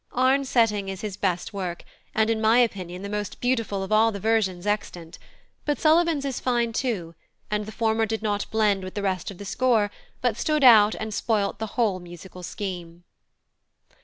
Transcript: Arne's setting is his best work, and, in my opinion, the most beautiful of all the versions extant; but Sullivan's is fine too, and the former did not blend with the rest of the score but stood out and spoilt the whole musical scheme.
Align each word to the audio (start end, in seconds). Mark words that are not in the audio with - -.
Arne's 0.13 0.49
setting 0.49 0.89
is 0.89 1.01
his 1.01 1.15
best 1.15 1.53
work, 1.53 1.83
and, 2.15 2.31
in 2.31 2.41
my 2.41 2.57
opinion, 2.57 3.03
the 3.03 3.07
most 3.07 3.39
beautiful 3.39 3.83
of 3.83 3.91
all 3.91 4.11
the 4.11 4.19
versions 4.19 4.65
extant; 4.65 5.19
but 5.63 5.77
Sullivan's 5.79 6.25
is 6.25 6.39
fine 6.39 6.73
too, 6.73 7.13
and 7.51 7.67
the 7.67 7.71
former 7.71 8.07
did 8.07 8.23
not 8.23 8.49
blend 8.49 8.83
with 8.83 8.95
the 8.95 9.03
rest 9.03 9.29
of 9.29 9.37
the 9.37 9.45
score 9.45 9.91
but 10.19 10.37
stood 10.37 10.63
out 10.63 10.95
and 10.95 11.13
spoilt 11.13 11.59
the 11.59 11.67
whole 11.77 11.99
musical 11.99 12.41
scheme. 12.41 13.03